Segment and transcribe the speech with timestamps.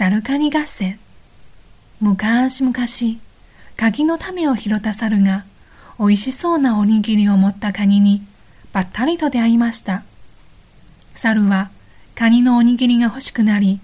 [0.00, 0.98] サルカニ合戦。
[2.00, 2.74] 昔々
[3.76, 5.44] 柿の種を拾った猿が
[5.98, 8.22] 美味しそうなおにぎりを持ったカニに
[8.72, 10.02] ばったりと出会いました。
[11.14, 11.68] 猿は
[12.14, 13.78] カニのおにぎりが欲しくなり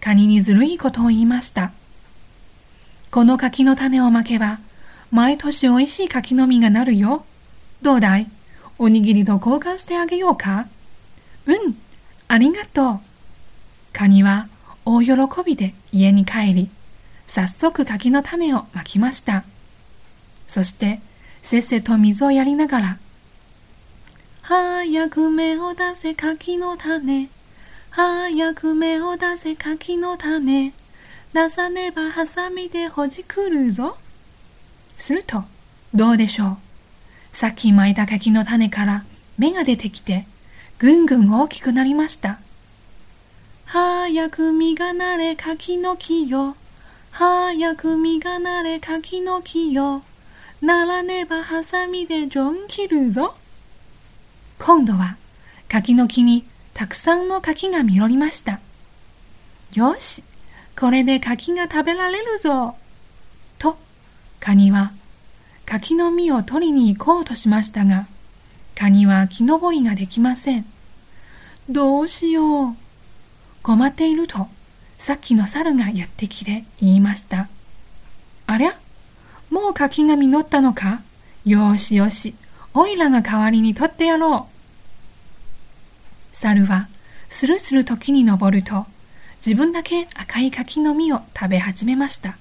[0.00, 1.72] カニにずるいことを言いました。
[3.10, 4.60] この柿の種をまけば
[5.10, 7.24] 毎年おいしい柿の実がなるよ。
[7.82, 8.30] どうだい？
[8.78, 10.68] おにぎりと交換してあげようか？
[11.46, 11.76] うん
[12.28, 13.00] ありがとう。
[13.92, 14.46] カニは
[14.88, 15.12] 大喜
[15.44, 16.70] びで家に帰り
[17.26, 19.42] 早速柿の種をまきました。
[20.46, 21.00] そして
[21.42, 22.98] せっせと水をやりながら
[24.42, 27.28] 早く芽を出せ柿の種
[27.90, 30.72] 早く芽を出せ柿の種
[31.32, 33.96] 出さねばハサミでほじくるぞ
[34.98, 35.42] すると
[35.94, 36.56] どうでしょう？
[37.32, 39.04] さっき巻いた柿の種から
[39.36, 40.28] 芽が出てきて
[40.78, 42.38] ぐんぐん大きくなりました。
[43.66, 46.56] 早く実がなれ柿の木よ。
[47.10, 50.02] 早く実がなれ柿の木よ。
[50.62, 53.34] ならねばハサミでジョン切るぞ。
[54.60, 55.16] 今度は
[55.68, 58.60] 柿の木にたくさんの柿が実りました。
[59.74, 60.22] よし
[60.78, 62.76] これで柿が食べられるぞ。
[63.58, 63.76] と
[64.38, 64.92] カニは
[65.66, 68.06] 柿の実を取りに行こうとしましたが
[68.76, 70.64] カニは木登りができません。
[71.68, 72.85] どうしよう。
[73.66, 74.46] 困っていると
[74.96, 77.48] さっきの猿がやってきて言いました。
[78.46, 78.78] ありゃ
[79.50, 81.02] もう柿が実ったのか？
[81.44, 82.36] よしよし
[82.74, 86.36] おいらが代わりに取ってやろう。
[86.36, 86.86] 猿は
[87.28, 88.86] スルスルと木に登ると
[89.44, 92.38] 自分だけ赤い柿の実を食べ始めました。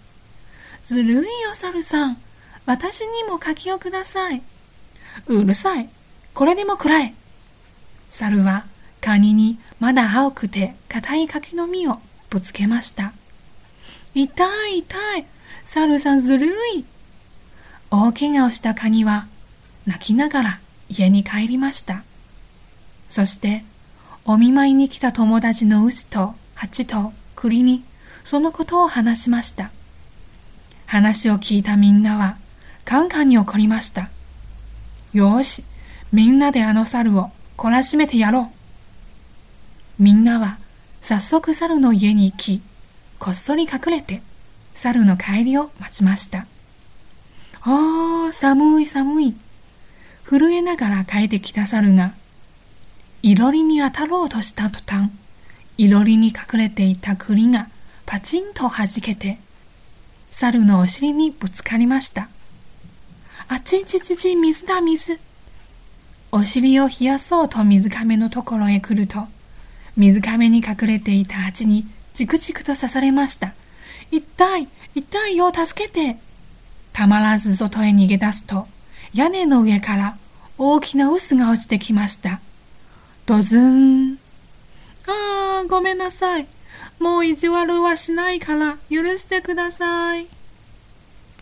[0.83, 2.17] ずるいよ猿さん。
[2.67, 4.43] 私にも柿をください。
[5.25, 5.89] うるさい。
[6.35, 7.15] これでもくらえ。
[8.11, 8.65] 猿は
[9.01, 13.13] カニにまだ青くて硬い柿の実をぶつけました。
[14.13, 15.25] 痛い痛い。
[15.65, 16.85] 猿さんずるい。
[17.91, 19.27] 大怪我をしたカニは
[19.85, 22.03] 泣きながら家に帰りました。
[23.09, 23.63] そして
[24.25, 27.83] お見舞いに来た友達の臼と蜂と栗に
[28.23, 29.71] そのことを話しました。
[30.85, 32.38] 話を聞いたみんなは
[32.85, 34.09] カンカンに怒りました。
[35.13, 35.63] よし
[36.11, 38.54] みんなであの猿を懲らしめてやろう。
[39.97, 40.57] みんなは
[41.01, 42.61] 早速猿の家に行き
[43.19, 44.22] こっそり隠れて
[44.73, 46.47] 猿の帰りを待ちました。
[47.61, 49.35] ああ寒い寒い。
[50.28, 52.13] 震えながら帰ってきた猿が
[53.22, 55.11] いろりに当たろうとした途端
[55.78, 57.69] いろりに隠れていた栗が
[58.06, 59.38] パチンとはじけて
[60.31, 62.27] 猿のお尻にぶつかりました。
[63.47, 65.19] あちちちち水だ水。
[66.31, 69.27] お尻を冷やそうと水亀のところへ来ると
[69.95, 73.53] 水亀に隠れていた蜂にじくじくと刺されました。
[74.11, 76.17] 痛い痛いよ助けて
[76.94, 78.67] たまらず外へ逃げ出すと
[79.13, 80.17] 屋根の上から
[80.57, 82.39] 大きな臼が落ちてきました。
[83.25, 84.13] ドズン。
[85.07, 86.47] ああごめんなさい。
[87.00, 90.27] もう意地悪はしないから許してください。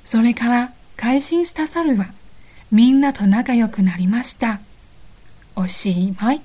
[0.04, 2.08] それから改心した猿は
[2.72, 4.60] みんなと仲良くなりました。
[5.56, 6.42] おしまい。